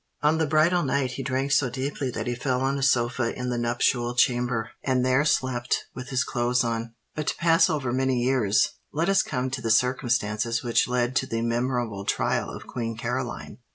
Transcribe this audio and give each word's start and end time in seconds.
On 0.23 0.39
the 0.39 0.47
bridal 0.47 0.81
night 0.81 1.11
he 1.11 1.21
drank 1.21 1.51
so 1.51 1.69
deeply 1.69 2.09
that 2.09 2.25
he 2.25 2.33
fell 2.33 2.61
on 2.61 2.75
a 2.75 2.81
sofa 2.81 3.37
in 3.37 3.51
the 3.51 3.57
nuptial 3.59 4.15
chamber, 4.15 4.71
and 4.83 5.05
there 5.05 5.23
slept 5.23 5.85
with 5.93 6.09
his 6.09 6.23
clothes 6.23 6.63
on. 6.63 6.95
But 7.13 7.27
to 7.27 7.35
pass 7.37 7.69
over 7.69 7.93
many 7.93 8.15
years, 8.23 8.71
let 8.91 9.09
us 9.09 9.21
come 9.21 9.51
to 9.51 9.61
the 9.61 9.69
circumstances 9.69 10.63
which 10.63 10.87
led 10.87 11.15
to 11.17 11.27
the 11.27 11.43
memorable 11.43 12.03
trial 12.03 12.49
of 12.49 12.65
Queen 12.65 12.97
Caroline. 12.97 13.59